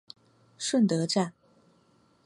[0.57, 1.31] 顺德站